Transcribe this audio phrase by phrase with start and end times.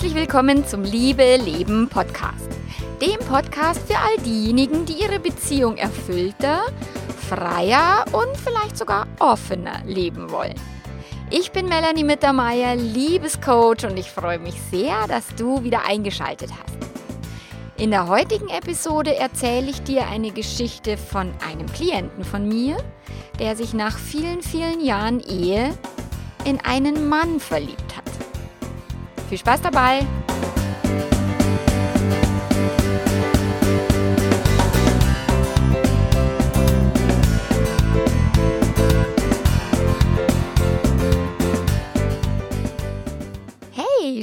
[0.00, 2.48] Herzlich willkommen zum Liebe Leben Podcast.
[3.02, 6.62] Dem Podcast für all diejenigen, die ihre Beziehung erfüllter,
[7.28, 10.54] freier und vielleicht sogar offener leben wollen.
[11.28, 16.78] Ich bin Melanie Mittermeier, Liebescoach und ich freue mich sehr, dass du wieder eingeschaltet hast.
[17.76, 22.78] In der heutigen Episode erzähle ich dir eine Geschichte von einem Klienten von mir,
[23.38, 25.74] der sich nach vielen, vielen Jahren Ehe
[26.46, 28.29] in einen Mann verliebt hat.
[29.30, 30.04] Viel Spaß dabei!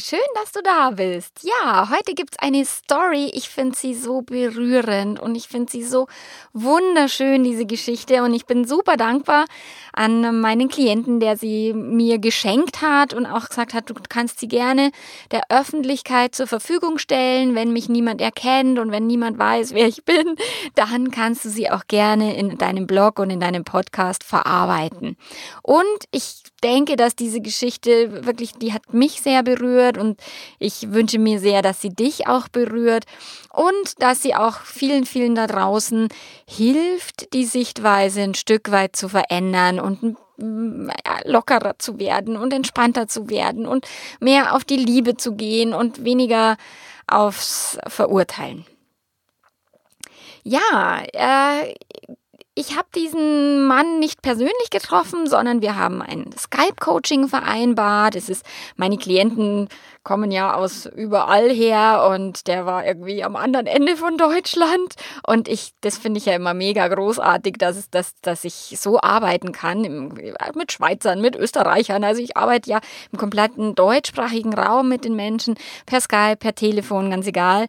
[0.02, 1.42] Schön, dass du da bist.
[1.44, 3.32] Ja, heute gibt es eine Story.
[3.34, 6.08] Ich finde sie so berührend und ich finde sie so
[6.54, 8.24] wunderschön, diese Geschichte.
[8.24, 9.46] Und ich bin super dankbar
[9.94, 14.48] an meinen Klienten, der sie mir geschenkt hat und auch gesagt hat, du kannst sie
[14.48, 14.92] gerne
[15.32, 20.06] der Öffentlichkeit zur Verfügung stellen, wenn mich niemand erkennt und wenn niemand weiß, wer ich
[20.06, 20.36] bin,
[20.76, 25.18] dann kannst du sie auch gerne in deinem Blog und in deinem Podcast verarbeiten.
[25.64, 30.20] Und ich denke, dass diese Geschichte wirklich, die hat mich sehr berührt und
[30.60, 33.06] ich wünsche mir sehr, dass sie dich auch berührt
[33.54, 36.10] und dass sie auch vielen, vielen da draußen
[36.48, 40.18] hilft, die Sichtweise ein Stück weit zu verändern und
[41.26, 43.88] lockerer zu werden und entspannter zu werden und
[44.20, 46.58] mehr auf die Liebe zu gehen und weniger
[47.08, 48.66] aufs Verurteilen.
[50.44, 51.74] Ja, äh,
[52.58, 58.16] ich habe diesen Mann nicht persönlich getroffen, sondern wir haben ein Skype-Coaching vereinbart.
[58.16, 58.44] Es ist,
[58.76, 59.70] meine Klienten
[60.08, 64.96] kommen ja aus überall her und der war irgendwie am anderen Ende von Deutschland.
[65.28, 69.52] Und ich, das finde ich ja immer mega großartig, dass, dass, dass ich so arbeiten
[69.52, 70.18] kann im,
[70.56, 72.04] mit Schweizern, mit Österreichern.
[72.04, 72.80] Also ich arbeite ja
[73.12, 77.68] im kompletten deutschsprachigen Raum mit den Menschen, per Skype, per Telefon, ganz egal,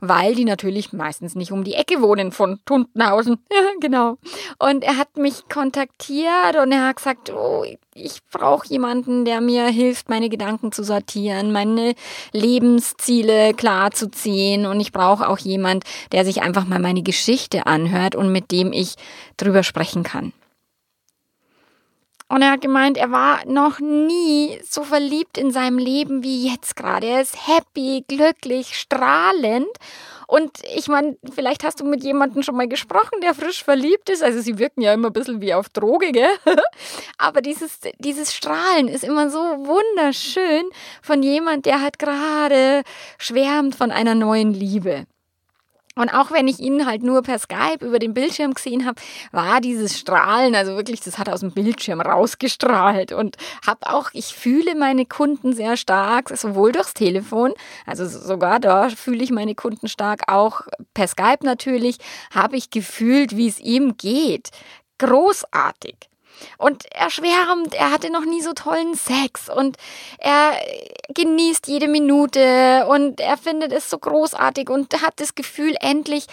[0.00, 3.44] weil die natürlich meistens nicht um die Ecke wohnen von Tuntenhausen.
[3.80, 4.18] Genau.
[4.58, 7.64] Und er hat mich kontaktiert und er hat gesagt, oh,
[7.94, 11.94] ich brauche jemanden, der mir hilft, meine Gedanken zu sortieren, meine
[12.32, 14.66] Lebensziele klar zu ziehen.
[14.66, 18.72] Und ich brauche auch jemand, der sich einfach mal meine Geschichte anhört und mit dem
[18.72, 18.94] ich
[19.36, 20.32] drüber sprechen kann.
[22.30, 26.76] Und er hat gemeint, er war noch nie so verliebt in seinem Leben wie jetzt
[26.76, 27.08] gerade.
[27.08, 29.66] Er ist happy, glücklich, strahlend.
[30.30, 34.22] Und ich meine, vielleicht hast du mit jemandem schon mal gesprochen, der frisch verliebt ist.
[34.22, 36.30] Also sie wirken ja immer ein bisschen wie auf Droge, gell?
[37.18, 40.70] Aber dieses, dieses Strahlen ist immer so wunderschön
[41.02, 42.84] von jemand, der halt gerade
[43.18, 45.04] schwärmt von einer neuen Liebe.
[45.96, 49.00] Und auch wenn ich ihn halt nur per Skype über den Bildschirm gesehen habe,
[49.32, 53.36] war dieses Strahlen, also wirklich, das hat aus dem Bildschirm rausgestrahlt und
[53.66, 57.54] habe auch, ich fühle meine Kunden sehr stark, sowohl durchs Telefon,
[57.86, 60.62] also sogar da fühle ich meine Kunden stark, auch
[60.94, 61.98] per Skype natürlich,
[62.32, 64.50] habe ich gefühlt, wie es ihm geht.
[64.98, 66.09] Großartig.
[66.58, 69.76] Und er schwärmt, er hatte noch nie so tollen Sex und
[70.18, 70.52] er
[71.14, 76.26] genießt jede Minute und er findet es so großartig und hat das Gefühl, endlich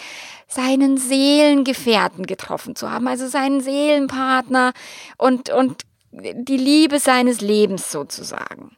[0.46, 4.72] seinen Seelengefährten getroffen zu haben, also seinen Seelenpartner
[5.16, 8.76] und, und die Liebe seines Lebens sozusagen.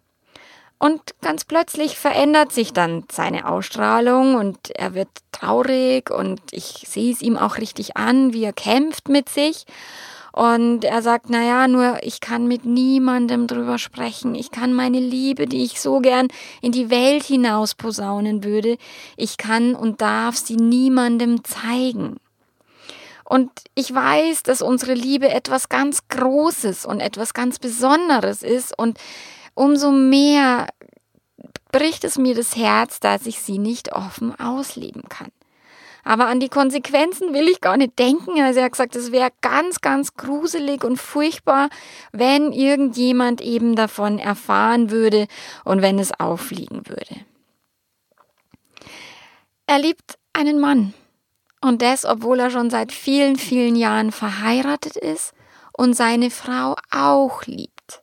[0.82, 7.12] Und ganz plötzlich verändert sich dann seine Ausstrahlung und er wird traurig und ich sehe
[7.12, 9.66] es ihm auch richtig an, wie er kämpft mit sich.
[10.40, 14.34] Und er sagt, naja, nur ich kann mit niemandem drüber sprechen.
[14.34, 16.28] Ich kann meine Liebe, die ich so gern
[16.62, 18.78] in die Welt hinaus posaunen würde,
[19.18, 22.16] ich kann und darf sie niemandem zeigen.
[23.22, 28.72] Und ich weiß, dass unsere Liebe etwas ganz Großes und etwas ganz Besonderes ist.
[28.78, 28.98] Und
[29.52, 30.68] umso mehr
[31.70, 35.32] bricht es mir das Herz, dass ich sie nicht offen ausleben kann.
[36.04, 38.40] Aber an die Konsequenzen will ich gar nicht denken.
[38.40, 41.68] Also er hat gesagt, es wäre ganz, ganz gruselig und furchtbar,
[42.12, 45.26] wenn irgendjemand eben davon erfahren würde
[45.64, 47.16] und wenn es auffliegen würde.
[49.66, 50.94] Er liebt einen Mann.
[51.60, 55.34] Und das, obwohl er schon seit vielen, vielen Jahren verheiratet ist
[55.72, 58.02] und seine Frau auch liebt.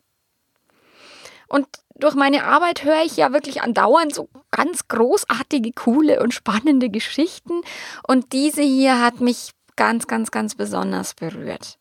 [1.48, 1.68] Und
[2.00, 7.62] durch meine Arbeit höre ich ja wirklich andauernd so ganz großartige, coole und spannende Geschichten.
[8.08, 11.78] Und diese hier hat mich ganz, ganz, ganz besonders berührt.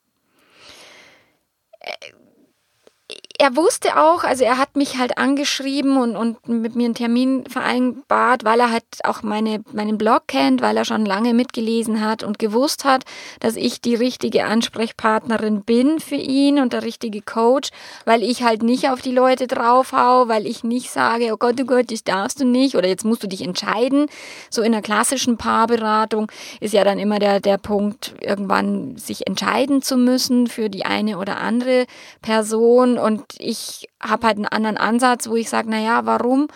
[3.38, 7.44] Er wusste auch, also er hat mich halt angeschrieben und, und mit mir einen Termin
[7.49, 12.23] vereinbart, weil er halt auch meine, meinen Blog kennt, weil er schon lange mitgelesen hat
[12.23, 13.05] und gewusst hat,
[13.41, 17.71] dass ich die richtige Ansprechpartnerin bin für ihn und der richtige Coach,
[18.05, 21.67] weil ich halt nicht auf die Leute draufhau, weil ich nicht sage, oh Gott, oh
[21.67, 24.06] Gott, das darfst du nicht oder jetzt musst du dich entscheiden.
[24.50, 26.31] So in der klassischen Paarberatung
[26.61, 31.19] ist ja dann immer der, der Punkt, irgendwann sich entscheiden zu müssen für die eine
[31.19, 31.87] oder andere
[32.23, 36.49] Person und ich habe halt einen anderen Ansatz, wo ich sage, naja, warum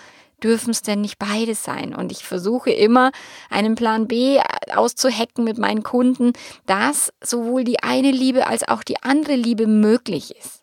[0.42, 1.94] dürfen es denn nicht beide sein?
[1.94, 3.12] Und ich versuche immer,
[3.50, 4.40] einen Plan B
[4.74, 6.32] auszuhacken mit meinen Kunden,
[6.66, 10.62] dass sowohl die eine Liebe als auch die andere Liebe möglich ist.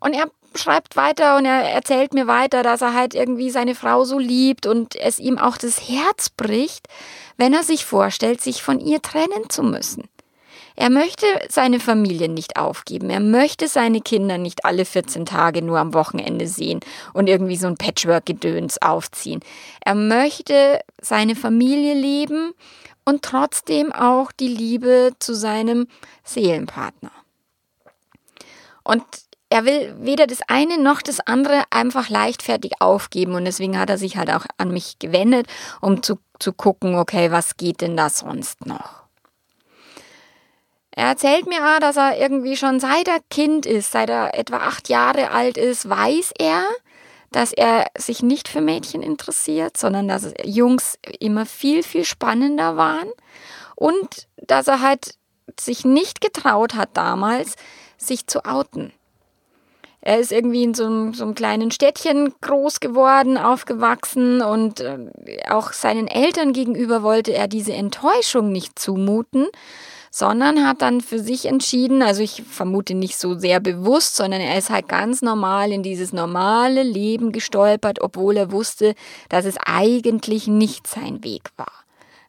[0.00, 4.04] Und er schreibt weiter und er erzählt mir weiter, dass er halt irgendwie seine Frau
[4.04, 6.88] so liebt und es ihm auch das Herz bricht,
[7.36, 10.08] wenn er sich vorstellt, sich von ihr trennen zu müssen.
[10.76, 13.10] Er möchte seine Familie nicht aufgeben.
[13.10, 16.80] Er möchte seine Kinder nicht alle 14 Tage nur am Wochenende sehen
[17.12, 19.40] und irgendwie so ein Patchwork-Gedöns aufziehen.
[19.80, 22.52] Er möchte seine Familie leben
[23.04, 25.88] und trotzdem auch die Liebe zu seinem
[26.24, 27.10] Seelenpartner.
[28.84, 29.04] Und
[29.52, 33.98] er will weder das eine noch das andere einfach leichtfertig aufgeben und deswegen hat er
[33.98, 35.46] sich halt auch an mich gewendet,
[35.82, 39.01] um zu, zu gucken, okay, was geht denn da sonst noch?
[40.94, 44.58] Er erzählt mir, auch, dass er irgendwie schon seit er Kind ist, seit er etwa
[44.58, 46.64] acht Jahre alt ist, weiß er,
[47.30, 53.08] dass er sich nicht für Mädchen interessiert, sondern dass Jungs immer viel, viel spannender waren
[53.74, 55.14] und dass er halt
[55.58, 57.56] sich nicht getraut hat damals,
[57.96, 58.92] sich zu outen.
[60.02, 64.98] Er ist irgendwie in so einem, so einem kleinen Städtchen groß geworden, aufgewachsen und äh,
[65.48, 69.46] auch seinen Eltern gegenüber wollte er diese Enttäuschung nicht zumuten
[70.14, 74.58] sondern hat dann für sich entschieden, also ich vermute nicht so sehr bewusst, sondern er
[74.58, 78.94] ist halt ganz normal in dieses normale Leben gestolpert, obwohl er wusste,
[79.30, 81.72] dass es eigentlich nicht sein Weg war.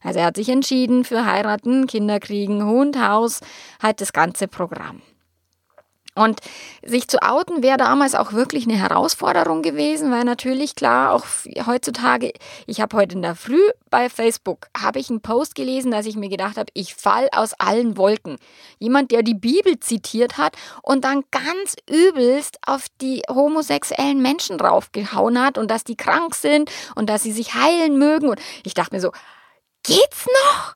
[0.02, 3.40] Also er hat sich entschieden für heiraten, Kinder kriegen, Hund, Haus,
[3.82, 5.02] halt das ganze Programm.
[6.16, 6.40] Und
[6.84, 11.26] sich zu outen wäre damals auch wirklich eine Herausforderung gewesen, weil natürlich klar, auch
[11.66, 12.32] heutzutage,
[12.66, 16.14] ich habe heute in der Früh bei Facebook, habe ich einen Post gelesen, dass ich
[16.14, 18.36] mir gedacht habe, ich fall aus allen Wolken.
[18.78, 25.40] Jemand, der die Bibel zitiert hat und dann ganz übelst auf die homosexuellen Menschen draufgehauen
[25.42, 28.28] hat und dass die krank sind und dass sie sich heilen mögen.
[28.28, 29.10] Und ich dachte mir so,
[29.82, 30.74] geht's noch?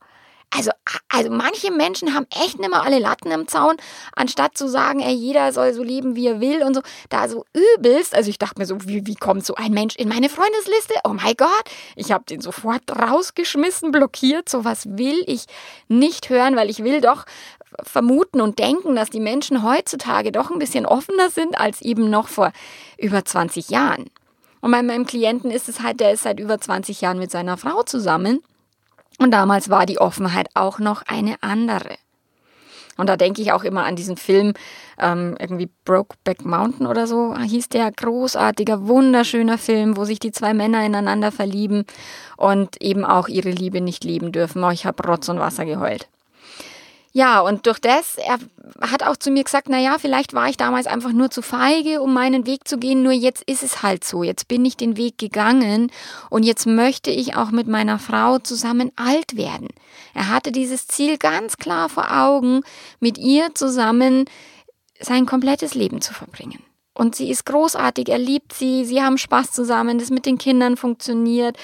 [0.51, 0.71] Also,
[1.09, 3.77] also manche Menschen haben echt nicht mehr alle Latten im Zaun,
[4.17, 6.81] anstatt zu sagen, ey, jeder soll so leben, wie er will und so,
[7.11, 7.45] da so
[7.77, 8.15] übelst.
[8.15, 10.95] Also ich dachte mir so, wie, wie kommt so ein Mensch in meine Freundesliste?
[11.05, 11.65] Oh mein Gott,
[11.97, 14.49] ich habe den sofort rausgeschmissen, blockiert.
[14.49, 15.45] Sowas will ich
[15.89, 17.27] nicht hören, weil ich will doch
[17.83, 22.29] vermuten und denken, dass die Menschen heutzutage doch ein bisschen offener sind als eben noch
[22.29, 22.53] vor
[22.97, 24.07] über 20 Jahren.
[24.61, 27.57] Und bei meinem Klienten ist es halt, der ist seit über 20 Jahren mit seiner
[27.57, 28.41] Frau zusammen.
[29.19, 31.97] Und damals war die Offenheit auch noch eine andere.
[32.97, 34.55] Und da denke ich auch immer an diesen Film,
[34.99, 40.53] ähm, irgendwie Brokeback Mountain oder so hieß der, großartiger, wunderschöner Film, wo sich die zwei
[40.53, 41.85] Männer ineinander verlieben
[42.37, 44.65] und eben auch ihre Liebe nicht leben dürfen.
[44.65, 46.09] Oh, ich habe Rotz und Wasser geheult.
[47.13, 48.39] Ja, und durch das, er
[48.81, 52.03] hat auch zu mir gesagt, na ja, vielleicht war ich damals einfach nur zu feige,
[52.03, 54.23] um meinen Weg zu gehen, nur jetzt ist es halt so.
[54.23, 55.91] Jetzt bin ich den Weg gegangen
[56.29, 59.69] und jetzt möchte ich auch mit meiner Frau zusammen alt werden.
[60.15, 62.63] Er hatte dieses Ziel ganz klar vor Augen,
[63.01, 64.27] mit ihr zusammen
[65.01, 66.63] sein komplettes Leben zu verbringen.
[66.93, 70.77] Und sie ist großartig, er liebt sie, sie haben Spaß zusammen, das mit den Kindern
[70.77, 71.57] funktioniert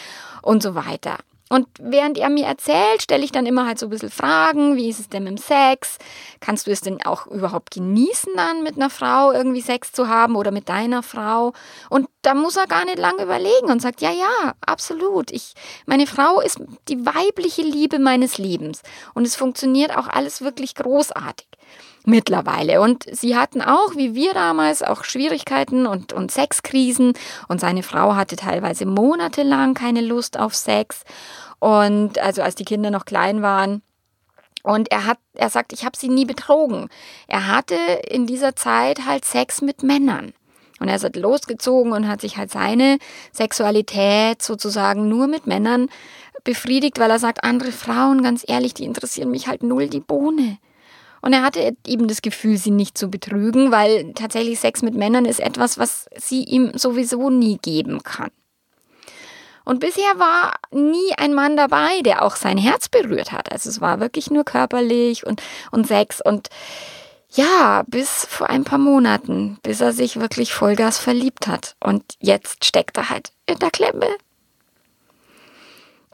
[0.42, 1.18] und so weiter.
[1.54, 4.88] Und während er mir erzählt, stelle ich dann immer halt so ein bisschen Fragen, wie
[4.88, 5.98] ist es denn mit dem Sex?
[6.40, 10.34] Kannst du es denn auch überhaupt genießen dann mit einer Frau irgendwie Sex zu haben
[10.34, 11.52] oder mit deiner Frau?
[11.90, 15.30] Und da muss er gar nicht lange überlegen und sagt, ja, ja, absolut.
[15.30, 15.54] Ich,
[15.86, 16.58] meine Frau ist
[16.88, 18.82] die weibliche Liebe meines Lebens.
[19.14, 21.46] Und es funktioniert auch alles wirklich großartig
[22.04, 22.80] mittlerweile.
[22.80, 27.14] Und sie hatten auch, wie wir damals, auch Schwierigkeiten und, und Sexkrisen.
[27.48, 31.04] Und seine Frau hatte teilweise monatelang keine Lust auf Sex.
[31.64, 33.80] Und also als die Kinder noch klein waren.
[34.62, 36.90] Und er hat, er sagt, ich habe sie nie betrogen.
[37.26, 37.74] Er hatte
[38.06, 40.34] in dieser Zeit halt Sex mit Männern.
[40.78, 42.98] Und er ist halt losgezogen und hat sich halt seine
[43.32, 45.88] Sexualität sozusagen nur mit Männern
[46.42, 50.58] befriedigt, weil er sagt, andere Frauen, ganz ehrlich, die interessieren mich halt null die Bohne.
[51.22, 55.24] Und er hatte eben das Gefühl, sie nicht zu betrügen, weil tatsächlich Sex mit Männern
[55.24, 58.30] ist etwas, was sie ihm sowieso nie geben kann.
[59.64, 63.50] Und bisher war nie ein Mann dabei, der auch sein Herz berührt hat.
[63.50, 66.20] Also es war wirklich nur körperlich und, und Sex.
[66.20, 66.50] Und
[67.30, 71.74] Ja, bis vor ein paar Monaten, bis er sich wirklich Vollgas verliebt hat.
[71.80, 74.06] Und jetzt steckt er halt in der Klemme.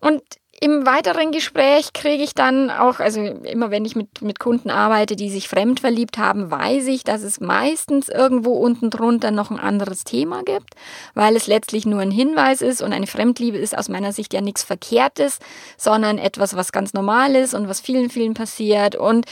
[0.01, 0.23] Und
[0.63, 5.17] im weiteren Gespräch kriege ich dann auch, also immer wenn ich mit, mit Kunden arbeite,
[5.17, 9.59] die sich fremd verliebt haben, weiß ich, dass es meistens irgendwo unten drunter noch ein
[9.59, 10.75] anderes Thema gibt,
[11.15, 14.43] weil es letztlich nur ein Hinweis ist und eine Fremdliebe ist aus meiner Sicht ja
[14.43, 15.39] nichts Verkehrtes,
[15.79, 18.97] sondern etwas, was ganz normal ist und was vielen, vielen passiert.
[18.97, 19.25] Und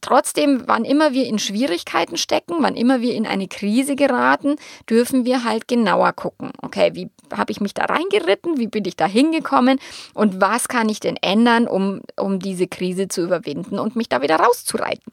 [0.00, 4.56] Trotzdem, wann immer wir in Schwierigkeiten stecken, wann immer wir in eine Krise geraten,
[4.88, 6.50] dürfen wir halt genauer gucken.
[6.62, 8.58] Okay, wie habe ich mich da reingeritten?
[8.58, 9.80] Wie bin ich da hingekommen?
[10.14, 14.22] Und was kann ich denn ändern, um, um diese Krise zu überwinden und mich da
[14.22, 15.12] wieder rauszureiten?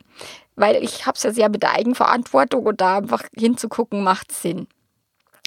[0.56, 4.68] Weil ich habe es ja sehr mit der Eigenverantwortung und da einfach hinzugucken macht Sinn.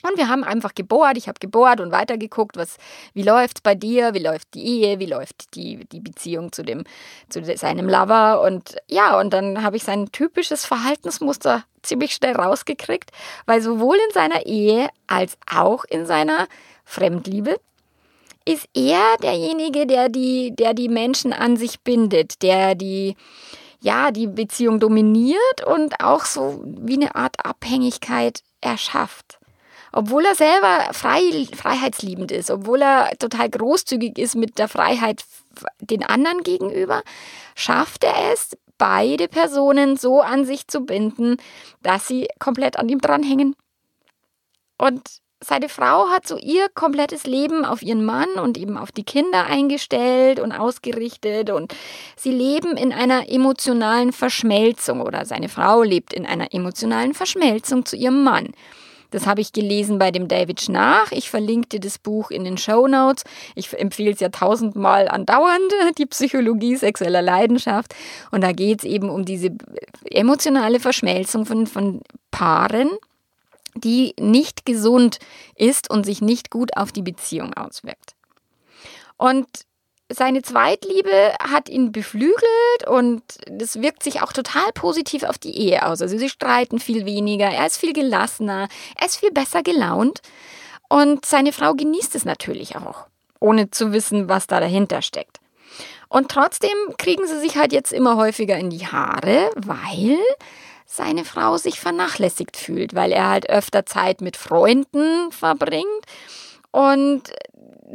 [0.06, 2.76] Und wir haben einfach gebohrt, ich habe gebohrt und weitergeguckt, was,
[3.14, 6.62] wie läuft es bei dir, wie läuft die Ehe, wie läuft die, die Beziehung zu,
[6.62, 6.84] dem,
[7.28, 8.40] zu seinem Lover.
[8.42, 13.10] Und ja, und dann habe ich sein typisches Verhaltensmuster ziemlich schnell rausgekriegt,
[13.46, 16.46] weil sowohl in seiner Ehe als auch in seiner
[16.84, 17.58] Fremdliebe
[18.44, 23.16] ist er derjenige, der die, der die Menschen an sich bindet, der die,
[23.80, 29.38] ja, die Beziehung dominiert und auch so wie eine Art Abhängigkeit erschafft
[29.92, 35.24] obwohl er selber frei, freiheitsliebend ist, obwohl er total großzügig ist mit der Freiheit
[35.80, 37.02] den anderen gegenüber,
[37.54, 41.36] schafft er es, beide Personen so an sich zu binden,
[41.82, 43.56] dass sie komplett an ihm dranhängen.
[44.78, 45.02] Und
[45.42, 49.46] seine Frau hat so ihr komplettes Leben auf ihren Mann und eben auf die Kinder
[49.46, 51.74] eingestellt und ausgerichtet und
[52.16, 57.96] sie leben in einer emotionalen Verschmelzung oder seine Frau lebt in einer emotionalen Verschmelzung zu
[57.96, 58.48] ihrem Mann.
[59.16, 61.10] Das habe ich gelesen bei dem David Schnarch.
[61.12, 63.24] Ich verlinke dir das Buch in den Show Notes.
[63.54, 67.94] Ich empfehle es ja tausendmal andauernd, die Psychologie sexueller Leidenschaft.
[68.30, 69.52] Und da geht es eben um diese
[70.04, 72.90] emotionale Verschmelzung von, von Paaren,
[73.74, 75.18] die nicht gesund
[75.54, 78.16] ist und sich nicht gut auf die Beziehung auswirkt.
[79.16, 79.46] Und
[80.08, 85.84] seine Zweitliebe hat ihn beflügelt und das wirkt sich auch total positiv auf die Ehe
[85.84, 86.00] aus.
[86.00, 90.20] Also sie streiten viel weniger, er ist viel gelassener, er ist viel besser gelaunt
[90.88, 93.06] und seine Frau genießt es natürlich auch,
[93.40, 95.40] ohne zu wissen, was da dahinter steckt.
[96.08, 100.18] Und trotzdem kriegen sie sich halt jetzt immer häufiger in die Haare, weil
[100.84, 106.06] seine Frau sich vernachlässigt fühlt, weil er halt öfter Zeit mit Freunden verbringt
[106.70, 107.22] und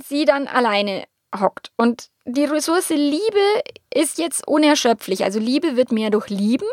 [0.10, 1.06] sie dann alleine
[1.40, 1.72] hockt.
[1.78, 3.62] Und die Ressource Liebe
[3.94, 5.24] ist jetzt unerschöpflich.
[5.24, 6.68] Also Liebe wird mehr durch Lieben.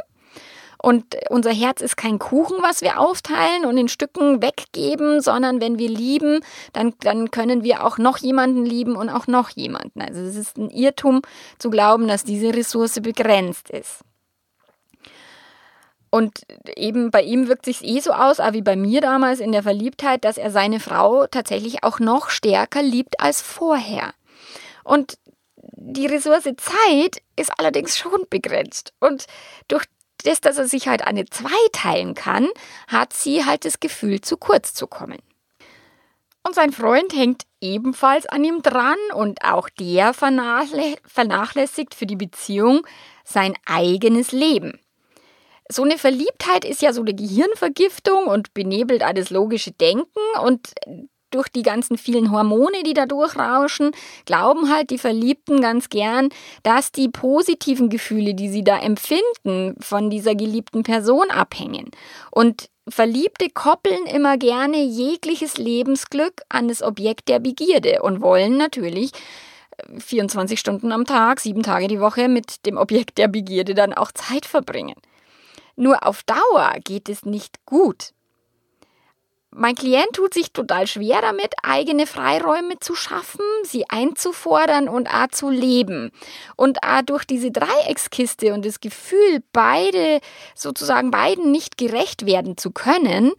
[0.81, 5.79] Und unser Herz ist kein Kuchen, was wir aufteilen und in Stücken weggeben, sondern wenn
[5.79, 6.41] wir lieben,
[6.73, 10.01] dann, dann können wir auch noch jemanden lieben und auch noch jemanden.
[10.01, 11.23] Also es ist ein Irrtum
[11.59, 14.05] zu glauben, dass diese Ressource begrenzt ist.
[16.11, 16.43] Und
[16.77, 20.25] eben bei ihm wirkt sich eh so aus, wie bei mir damals in der Verliebtheit,
[20.25, 24.15] dass er seine Frau tatsächlich auch noch stärker liebt als vorher.
[24.89, 25.19] Und
[25.53, 28.95] die Ressource Zeit ist allerdings schon begrenzt.
[29.01, 29.27] Und
[29.69, 29.85] durch
[30.25, 32.49] das, dass er sich halt eine zwei teilen kann,
[32.87, 35.19] hat sie halt das Gefühl, zu kurz zu kommen.
[36.43, 42.87] Und sein Freund hängt ebenfalls an ihm dran und auch der vernachlässigt für die Beziehung
[43.25, 44.81] sein eigenes Leben.
[45.71, 50.73] So eine Verliebtheit ist ja so eine Gehirnvergiftung und benebelt alles logische Denken und
[51.31, 53.93] durch die ganzen vielen Hormone, die da durchrauschen,
[54.25, 56.29] glauben halt die Verliebten ganz gern,
[56.63, 61.91] dass die positiven Gefühle, die sie da empfinden, von dieser geliebten Person abhängen.
[62.31, 69.13] Und Verliebte koppeln immer gerne jegliches Lebensglück an das Objekt der Begierde und wollen natürlich
[69.99, 73.93] 24 äh, Stunden am Tag, sieben Tage die Woche mit dem Objekt der Begierde dann
[73.93, 74.97] auch Zeit verbringen.
[75.77, 78.13] Nur auf Dauer geht es nicht gut.
[79.61, 85.27] Mein Klient tut sich total schwer damit, eigene Freiräume zu schaffen, sie einzufordern und auch
[85.33, 86.13] zu leben.
[86.55, 90.21] Und auch durch diese Dreieckskiste und das Gefühl, beide
[90.55, 93.33] sozusagen beiden nicht gerecht werden zu können,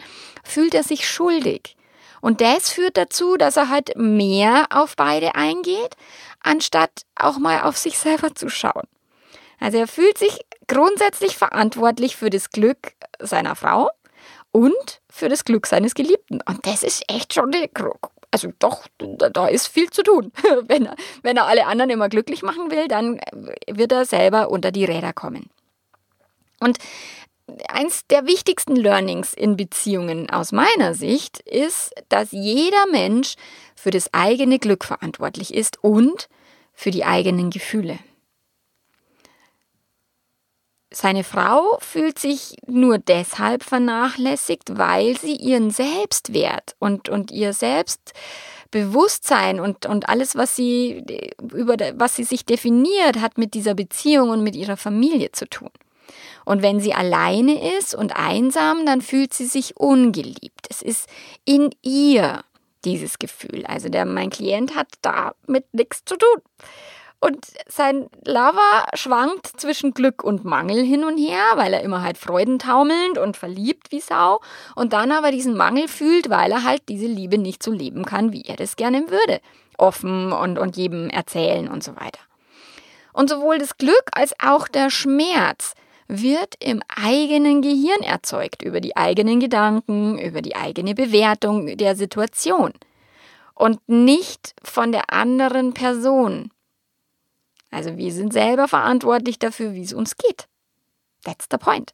[0.43, 1.77] fühlt er sich schuldig.
[2.19, 5.95] Und das führt dazu, dass er halt mehr auf beide eingeht,
[6.41, 8.89] anstatt auch mal auf sich selber zu schauen.
[9.57, 13.89] Also er fühlt sich grundsätzlich verantwortlich für das Glück seiner Frau
[14.51, 16.41] und für das Glück seines Geliebten.
[16.45, 17.69] Und das ist echt schon eine
[18.31, 20.31] also doch, da ist viel zu tun.
[20.67, 23.19] Wenn er, wenn er alle anderen immer glücklich machen will, dann
[23.67, 25.49] wird er selber unter die Räder kommen.
[26.59, 26.77] Und
[27.67, 33.35] eins der wichtigsten Learnings in Beziehungen aus meiner Sicht ist, dass jeder Mensch
[33.75, 36.29] für das eigene Glück verantwortlich ist und
[36.73, 37.97] für die eigenen Gefühle.
[40.91, 49.59] Seine Frau fühlt sich nur deshalb vernachlässigt, weil sie ihren Selbstwert und, und ihr Selbstbewusstsein
[49.59, 51.03] und, und alles, was sie,
[51.53, 55.69] über was sie sich definiert, hat mit dieser Beziehung und mit ihrer Familie zu tun.
[56.43, 60.65] Und wenn sie alleine ist und einsam, dann fühlt sie sich ungeliebt.
[60.69, 61.07] Es ist
[61.45, 62.43] in ihr
[62.85, 63.65] dieses Gefühl.
[63.67, 66.41] Also der, mein Klient hat damit nichts zu tun.
[67.21, 72.17] Und sein Lover schwankt zwischen Glück und Mangel hin und her, weil er immer halt
[72.17, 74.39] freudentaumelnd und verliebt wie Sau
[74.75, 78.31] und dann aber diesen Mangel fühlt, weil er halt diese Liebe nicht so leben kann,
[78.31, 79.41] wie er das gerne würde.
[79.77, 82.19] Offen und, und jedem erzählen und so weiter.
[83.11, 85.73] Und sowohl das Glück als auch der Schmerz
[86.07, 92.73] wird im eigenen Gehirn erzeugt, über die eigenen Gedanken, über die eigene Bewertung der Situation
[93.55, 96.51] und nicht von der anderen Person.
[97.71, 100.47] Also wir sind selber verantwortlich dafür, wie es uns geht.
[101.23, 101.93] That's the point.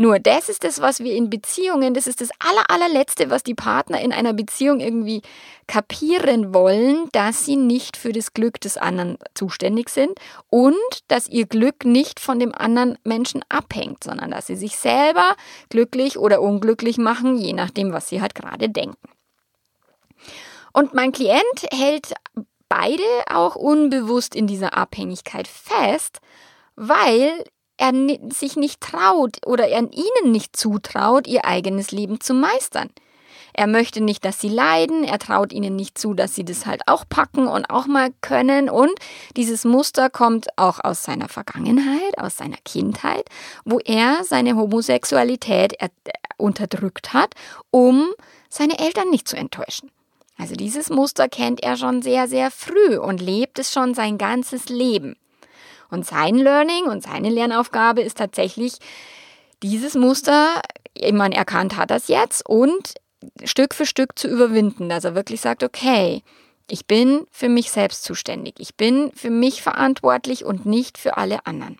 [0.00, 3.54] Nur das ist das, was wir in Beziehungen, das ist das aller, allerletzte, was die
[3.54, 5.20] Partner in einer Beziehung irgendwie
[5.66, 10.74] kapieren wollen, dass sie nicht für das Glück des anderen zuständig sind und
[11.08, 15.36] dass ihr Glück nicht von dem anderen Menschen abhängt, sondern dass sie sich selber
[15.68, 18.96] glücklich oder unglücklich machen, je nachdem, was sie halt gerade denken.
[20.72, 22.14] Und mein Klient hält
[22.70, 26.20] beide auch unbewusst in dieser Abhängigkeit fest,
[26.76, 27.44] weil
[27.76, 27.92] er
[28.32, 32.88] sich nicht traut oder er ihnen nicht zutraut, ihr eigenes Leben zu meistern.
[33.52, 36.82] Er möchte nicht, dass sie leiden, er traut ihnen nicht zu, dass sie das halt
[36.86, 38.70] auch packen und auch mal können.
[38.70, 38.92] Und
[39.36, 43.28] dieses Muster kommt auch aus seiner Vergangenheit, aus seiner Kindheit,
[43.64, 45.74] wo er seine Homosexualität
[46.36, 47.34] unterdrückt hat,
[47.70, 48.06] um
[48.48, 49.90] seine Eltern nicht zu enttäuschen.
[50.40, 54.70] Also dieses Muster kennt er schon sehr, sehr früh und lebt es schon sein ganzes
[54.70, 55.16] Leben.
[55.90, 58.78] Und sein Learning und seine Lernaufgabe ist tatsächlich,
[59.62, 60.62] dieses Muster,
[60.94, 62.94] ich meine, erkannt hat das jetzt und
[63.44, 66.22] Stück für Stück zu überwinden, dass er wirklich sagt, okay,
[66.70, 71.44] ich bin für mich selbst zuständig, ich bin für mich verantwortlich und nicht für alle
[71.44, 71.76] anderen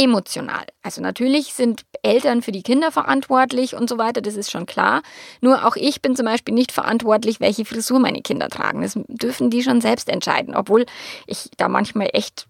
[0.00, 0.64] emotional.
[0.82, 5.02] Also natürlich sind Eltern für die Kinder verantwortlich und so weiter, das ist schon klar.
[5.42, 8.80] Nur auch ich bin zum Beispiel nicht verantwortlich, welche Frisur meine Kinder tragen.
[8.80, 10.86] Das dürfen die schon selbst entscheiden, obwohl
[11.26, 12.46] ich da manchmal echt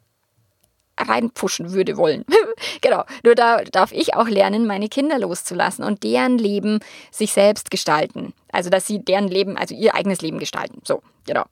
[0.97, 2.25] reinpfuschen würde wollen.
[2.83, 3.05] genau.
[3.25, 6.79] Nur da darf ich auch lernen, meine Kinder loszulassen und deren Leben
[7.11, 8.33] sich selbst gestalten.
[8.53, 10.83] Also, dass sie deren Leben, also ihr eigenes Leben gestalten.
[10.85, 11.47] So, genau.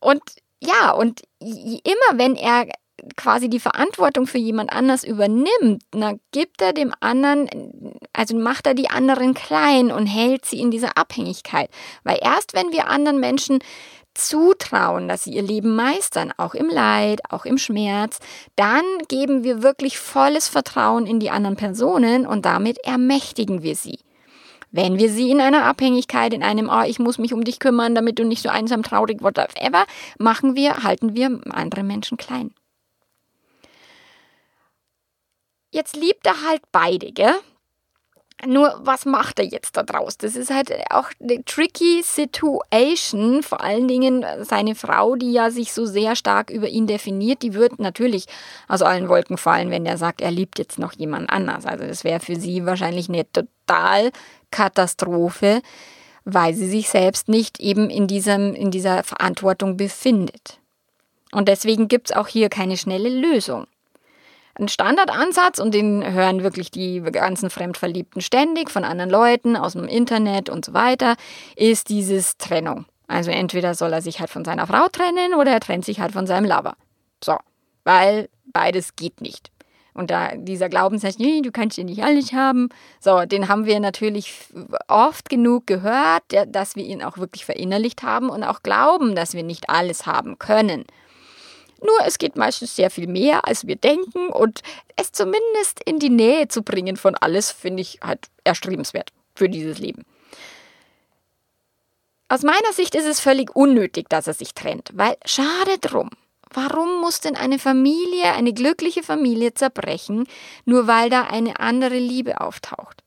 [0.00, 0.22] Und
[0.60, 2.66] ja, und immer wenn er
[3.16, 7.48] quasi die Verantwortung für jemand anders übernimmt, na, gibt er dem anderen,
[8.12, 11.70] also macht er die anderen klein und hält sie in dieser Abhängigkeit.
[12.02, 13.58] Weil erst wenn wir anderen Menschen
[14.14, 18.20] zutrauen, dass sie ihr Leben meistern, auch im Leid, auch im Schmerz,
[18.56, 23.98] dann geben wir wirklich volles Vertrauen in die anderen Personen und damit ermächtigen wir sie.
[24.70, 27.94] Wenn wir sie in einer Abhängigkeit, in einem, oh, ich muss mich um dich kümmern,
[27.94, 29.84] damit du nicht so einsam, traurig, whatever,
[30.18, 32.52] machen wir, halten wir andere Menschen klein.
[35.74, 37.34] Jetzt liebt er halt beide, gell?
[38.46, 40.16] Nur, was macht er jetzt da draus?
[40.16, 43.42] Das ist halt auch eine tricky Situation.
[43.42, 47.54] Vor allen Dingen seine Frau, die ja sich so sehr stark über ihn definiert, die
[47.54, 48.26] wird natürlich
[48.68, 51.66] aus allen Wolken fallen, wenn er sagt, er liebt jetzt noch jemand anders.
[51.66, 54.12] Also, das wäre für sie wahrscheinlich eine total
[54.52, 55.60] Katastrophe,
[56.24, 60.60] weil sie sich selbst nicht eben in, diesem, in dieser Verantwortung befindet.
[61.32, 63.66] Und deswegen gibt es auch hier keine schnelle Lösung.
[64.56, 69.86] Ein Standardansatz, und den hören wirklich die ganzen Fremdverliebten ständig von anderen Leuten aus dem
[69.86, 71.16] Internet und so weiter,
[71.56, 72.86] ist dieses Trennung.
[73.08, 76.12] Also entweder soll er sich halt von seiner Frau trennen oder er trennt sich halt
[76.12, 76.74] von seinem Lover.
[77.22, 77.36] So,
[77.82, 79.50] weil beides geht nicht.
[79.92, 82.68] Und da dieser Glaubenssatz, nee, du kannst ja nicht alles haben,
[83.00, 84.34] so, den haben wir natürlich
[84.88, 89.42] oft genug gehört, dass wir ihn auch wirklich verinnerlicht haben und auch glauben, dass wir
[89.42, 90.84] nicht alles haben können.
[91.84, 94.62] Nur es geht meistens sehr viel mehr, als wir denken und
[94.96, 99.78] es zumindest in die Nähe zu bringen von alles, finde ich halt erstrebenswert für dieses
[99.78, 100.04] Leben.
[102.28, 106.08] Aus meiner Sicht ist es völlig unnötig, dass er sich trennt, weil schade drum.
[106.50, 110.26] Warum muss denn eine Familie, eine glückliche Familie zerbrechen,
[110.64, 113.03] nur weil da eine andere Liebe auftaucht?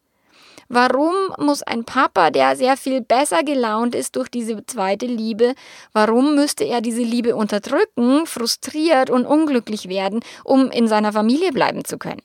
[0.70, 5.56] Warum muss ein Papa, der sehr viel besser gelaunt ist durch diese zweite Liebe,
[5.94, 11.86] warum müsste er diese Liebe unterdrücken, frustriert und unglücklich werden, um in seiner Familie bleiben
[11.86, 12.22] zu können?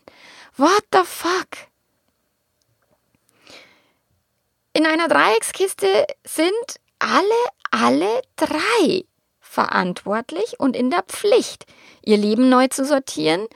[0.56, 1.68] What the fuck?
[4.74, 7.22] In einer Dreieckskiste sind alle,
[7.70, 9.04] alle drei
[9.40, 11.66] verantwortlich und in der Pflicht,
[12.02, 13.46] ihr Leben neu zu sortieren,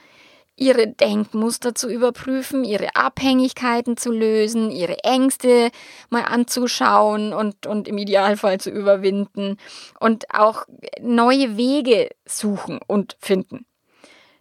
[0.57, 5.69] ihre Denkmuster zu überprüfen, ihre Abhängigkeiten zu lösen, ihre Ängste
[6.09, 9.57] mal anzuschauen und, und im Idealfall zu überwinden
[9.99, 10.65] und auch
[10.99, 13.65] neue Wege suchen und finden.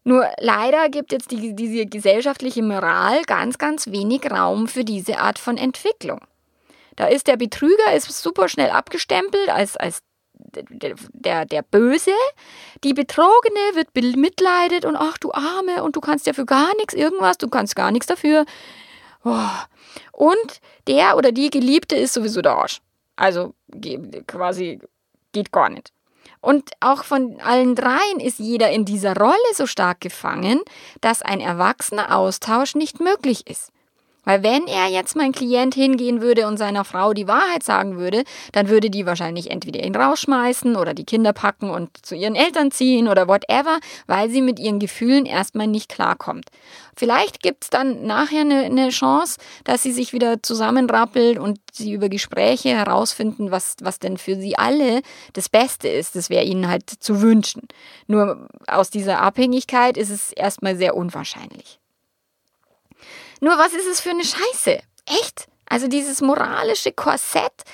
[0.05, 5.39] Nur leider gibt jetzt die, diese gesellschaftliche Moral ganz, ganz wenig Raum für diese Art
[5.39, 6.21] von Entwicklung.
[6.95, 10.03] Da ist der Betrüger ist super schnell abgestempelt als, als
[10.69, 12.13] der, der Böse,
[12.85, 16.95] die Betrogene wird bemitleidet und ach du Arme und du kannst ja für gar nichts
[16.95, 18.45] irgendwas, du kannst gar nichts dafür.
[19.25, 19.49] Oh.
[20.13, 22.81] Und der oder die Geliebte ist sowieso der Arsch.
[23.17, 23.55] Also
[24.27, 24.79] quasi
[25.33, 25.93] geht gar nicht.
[26.41, 30.61] Und auch von allen dreien ist jeder in dieser Rolle so stark gefangen,
[31.01, 33.73] dass ein erwachsener Austausch nicht möglich ist.
[34.27, 38.25] Weil wenn er jetzt mein Klient hingehen würde und seiner Frau die Wahrheit sagen würde,
[38.53, 42.73] dann würde die wahrscheinlich entweder ihn rausschmeißen oder die Kinder packen und zu ihren Eltern
[42.73, 46.51] ziehen oder whatever, weil sie mit ihren Gefühlen erstmal nicht klarkommt.
[46.97, 52.09] Vielleicht gibt's dann nachher eine, eine Chance, dass sie sich wieder zusammenrappelt und sie über
[52.09, 55.03] Gespräche herausfinden, was, was denn für sie alle
[55.35, 56.17] das Beste ist.
[56.17, 57.69] Das wäre ihnen halt zu wünschen.
[58.09, 61.79] Nur aus dieser Abhängigkeit ist es erstmal sehr unwahrscheinlich.
[63.41, 64.79] Nur was ist es für eine Scheiße?
[65.07, 65.49] Echt?
[65.69, 67.65] Also dieses moralische Korsett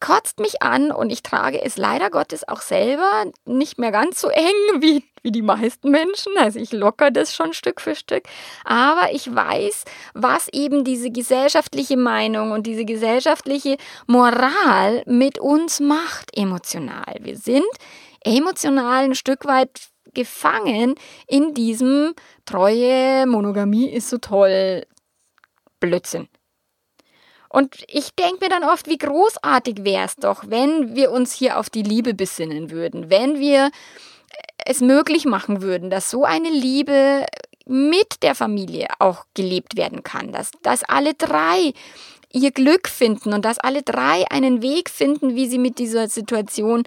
[0.00, 4.28] kotzt mich an und ich trage es leider Gottes auch selber nicht mehr ganz so
[4.28, 6.32] eng wie, wie die meisten Menschen.
[6.38, 8.24] Also ich locker das schon Stück für Stück.
[8.64, 9.84] Aber ich weiß,
[10.14, 17.16] was eben diese gesellschaftliche Meinung und diese gesellschaftliche Moral mit uns macht emotional.
[17.20, 17.68] Wir sind
[18.24, 20.94] emotional ein Stück weit gefangen
[21.26, 24.86] in diesem Treue, Monogamie ist so toll,
[25.80, 26.28] Blödsinn.
[27.48, 31.58] Und ich denke mir dann oft, wie großartig wäre es doch, wenn wir uns hier
[31.58, 33.70] auf die Liebe besinnen würden, wenn wir
[34.64, 37.26] es möglich machen würden, dass so eine Liebe
[37.66, 41.72] mit der Familie auch gelebt werden kann, dass, dass alle drei
[42.32, 46.84] ihr Glück finden und dass alle drei einen Weg finden, wie sie mit dieser Situation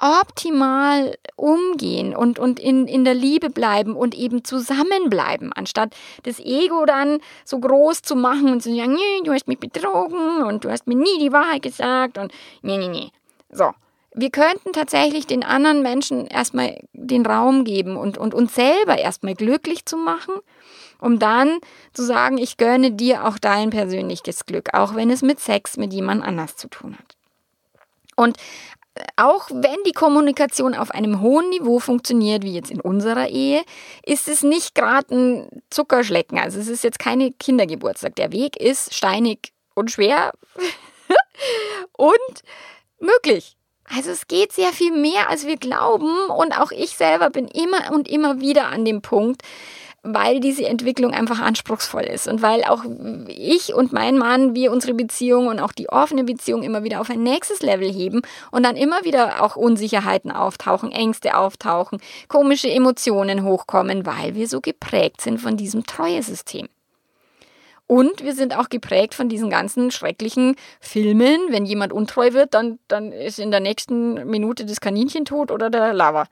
[0.00, 6.84] optimal umgehen und, und in, in der Liebe bleiben und eben zusammenbleiben, anstatt das Ego
[6.86, 10.70] dann so groß zu machen und zu sagen, nee, du hast mich betrogen und du
[10.70, 12.32] hast mir nie die Wahrheit gesagt und
[12.62, 13.10] nee, nee, nee.
[13.50, 13.72] So.
[14.14, 19.34] Wir könnten tatsächlich den anderen Menschen erstmal den Raum geben und, und uns selber erstmal
[19.34, 20.34] glücklich zu machen,
[21.00, 21.58] um dann
[21.92, 25.92] zu sagen, ich gönne dir auch dein persönliches Glück, auch wenn es mit Sex mit
[25.92, 27.16] jemand anders zu tun hat.
[28.16, 28.38] Und
[29.16, 33.62] auch wenn die Kommunikation auf einem hohen Niveau funktioniert, wie jetzt in unserer Ehe,
[34.04, 36.38] ist es nicht gerade ein Zuckerschlecken.
[36.38, 38.16] Also es ist jetzt keine Kindergeburtstag.
[38.16, 40.32] Der Weg ist steinig und schwer
[41.92, 42.42] und
[43.00, 43.56] möglich.
[43.90, 46.28] Also es geht sehr viel mehr, als wir glauben.
[46.28, 49.42] Und auch ich selber bin immer und immer wieder an dem Punkt,
[50.14, 52.84] weil diese Entwicklung einfach anspruchsvoll ist und weil auch
[53.28, 57.10] ich und mein Mann, wir unsere Beziehung und auch die offene Beziehung immer wieder auf
[57.10, 63.44] ein nächstes Level heben und dann immer wieder auch Unsicherheiten auftauchen, Ängste auftauchen, komische Emotionen
[63.44, 66.68] hochkommen, weil wir so geprägt sind von diesem Treuesystem.
[67.86, 71.40] Und wir sind auch geprägt von diesen ganzen schrecklichen Filmen.
[71.48, 75.70] Wenn jemand untreu wird, dann, dann ist in der nächsten Minute das Kaninchen tot oder
[75.70, 76.26] der Lava.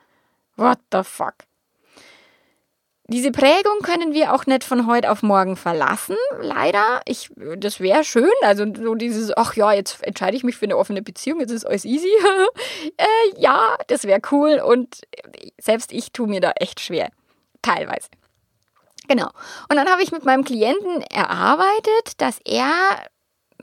[0.56, 1.34] What the fuck?
[3.08, 7.02] Diese Prägung können wir auch nicht von heute auf morgen verlassen, leider.
[7.06, 8.28] Ich, das wäre schön.
[8.42, 11.64] Also so dieses, ach ja, jetzt entscheide ich mich für eine offene Beziehung, jetzt ist
[11.64, 12.10] alles easy.
[12.96, 13.06] äh,
[13.40, 15.02] ja, das wäre cool und
[15.60, 17.10] selbst ich tue mir da echt schwer.
[17.62, 18.08] Teilweise.
[19.06, 19.30] Genau.
[19.68, 22.70] Und dann habe ich mit meinem Klienten erarbeitet, dass er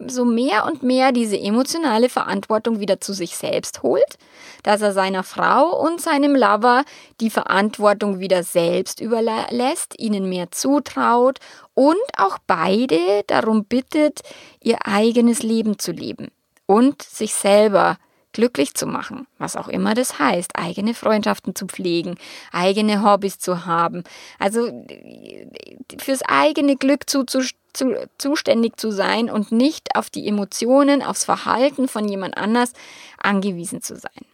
[0.08, 4.18] so mehr und mehr diese emotionale Verantwortung wieder zu sich selbst holt,
[4.64, 6.84] dass er seiner Frau und seinem Lover
[7.22, 11.40] die Verantwortung wieder selbst überlässt, ihnen mehr zutraut
[11.74, 14.22] und auch beide darum bittet,
[14.62, 16.30] ihr eigenes Leben zu leben
[16.66, 17.98] und sich selber
[18.34, 22.16] glücklich zu machen, was auch immer das heißt, eigene Freundschaften zu pflegen,
[22.52, 24.04] eigene Hobbys zu haben,
[24.40, 24.86] also
[26.00, 27.42] fürs eigene Glück zu, zu,
[27.74, 32.74] zu, zuständig zu sein und nicht auf die Emotionen, aufs Verhalten von jemand anders
[33.18, 34.26] angewiesen zu sein.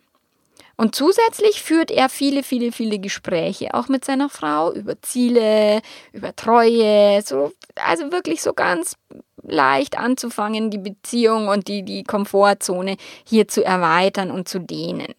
[0.80, 5.82] Und zusätzlich führt er viele, viele, viele Gespräche auch mit seiner Frau über Ziele,
[6.14, 8.96] über Treue, so, also wirklich so ganz
[9.44, 15.14] leicht anzufangen, die Beziehung und die, die Komfortzone hier zu erweitern und zu dehnen.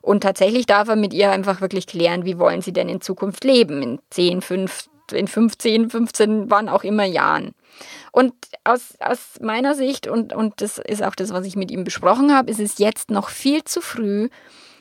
[0.00, 3.42] Und tatsächlich darf er mit ihr einfach wirklich klären, wie wollen sie denn in Zukunft
[3.42, 7.50] leben, in 10, 5, in 15, 15, wann auch immer Jahren.
[8.12, 11.82] Und aus, aus meiner Sicht, und, und das ist auch das, was ich mit ihm
[11.82, 14.28] besprochen habe, ist es jetzt noch viel zu früh,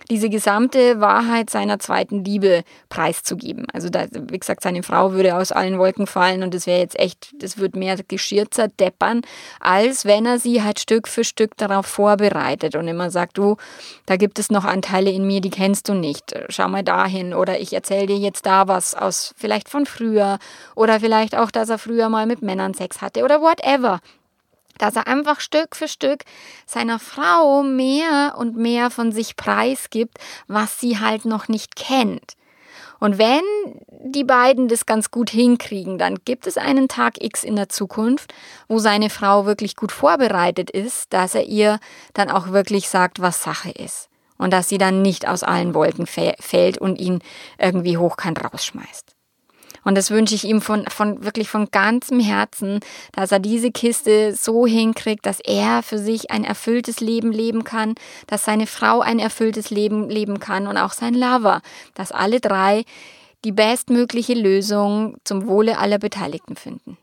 [0.10, 3.68] diese gesamte Wahrheit seiner zweiten Liebe preiszugeben.
[3.72, 7.00] Also da, wie gesagt, seine Frau würde aus allen Wolken fallen und das wäre jetzt
[7.00, 8.46] echt, das würde mehr Geschirr
[8.80, 9.22] deppern,
[9.60, 13.58] als wenn er sie halt Stück für Stück darauf vorbereitet und immer sagt, du,
[14.06, 16.34] da gibt es noch Anteile in mir, die kennst du nicht.
[16.50, 20.40] Schau mal dahin oder ich erzähle dir jetzt da was aus vielleicht von früher
[20.76, 24.00] oder vielleicht auch, dass er früher mal mit Männern Sex hatte oder whatever
[24.80, 26.24] dass er einfach Stück für Stück
[26.66, 32.34] seiner Frau mehr und mehr von sich preisgibt, was sie halt noch nicht kennt.
[33.00, 33.42] Und wenn
[33.90, 38.34] die beiden das ganz gut hinkriegen, dann gibt es einen Tag X in der Zukunft,
[38.68, 41.80] wo seine Frau wirklich gut vorbereitet ist, dass er ihr
[42.14, 44.10] dann auch wirklich sagt, was Sache ist.
[44.38, 47.20] Und dass sie dann nicht aus allen Wolken fällt und ihn
[47.58, 49.19] irgendwie hochkant rausschmeißt.
[49.84, 52.80] Und das wünsche ich ihm von, von wirklich von ganzem Herzen,
[53.14, 57.96] dass er diese Kiste so hinkriegt, dass er für sich ein erfülltes Leben leben kann,
[58.28, 61.62] dass seine Frau ein erfülltes Leben leben kann und auch sein Lover,
[61.94, 62.84] dass alle drei
[63.46, 66.98] die bestmögliche Lösung zum Wohle aller Beteiligten finden.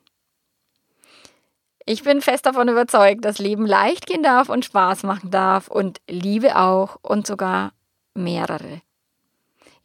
[1.87, 6.01] Ich bin fest davon überzeugt, dass Leben leicht gehen darf und Spaß machen darf und
[6.09, 7.73] Liebe auch und sogar
[8.13, 8.83] mehrere.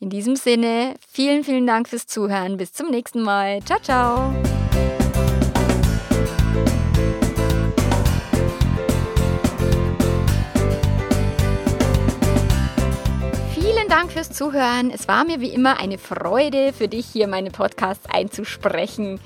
[0.01, 2.57] In diesem Sinne, vielen, vielen Dank fürs Zuhören.
[2.57, 3.59] Bis zum nächsten Mal.
[3.63, 4.33] Ciao, ciao.
[13.53, 14.89] Vielen Dank fürs Zuhören.
[14.89, 19.19] Es war mir wie immer eine Freude, für dich hier meine Podcasts einzusprechen.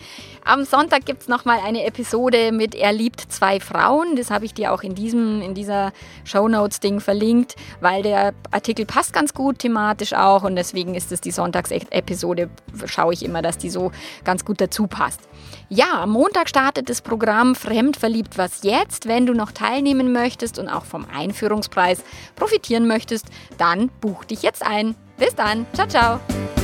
[0.48, 4.16] Am Sonntag gibt es nochmal eine Episode mit Er liebt zwei Frauen.
[4.16, 5.92] Das habe ich dir auch in, diesem, in dieser
[6.24, 11.32] Shownotes-Ding verlinkt, weil der Artikel passt ganz gut thematisch auch und deswegen ist es die
[11.32, 12.52] Sonntagsepisode,
[12.86, 13.92] schaue ich immer, dass die so
[14.24, 15.22] ganz gut dazu passt.
[15.70, 19.08] Ja, am Montag startet das Programm Fremd verliebt was jetzt.
[19.08, 22.04] Wenn du noch teilnehmen möchtest und auch vom Einführungspreis
[22.36, 23.26] profitieren möchtest,
[23.58, 24.94] dann buch dich jetzt ein.
[25.18, 25.66] Bis dann.
[25.74, 26.55] Ciao, ciao.